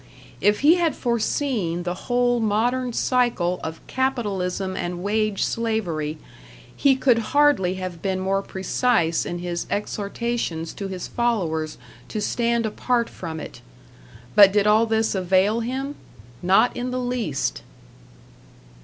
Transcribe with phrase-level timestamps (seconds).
[0.41, 6.17] If he had forseen the whole modern cycle of capitalism and wage slavery,
[6.75, 11.77] he could hardly have been more precise in his exortations to his followers
[12.07, 13.61] to stand apart from it.
[14.33, 15.93] But did all this avail him?
[16.41, 17.61] Not in the least!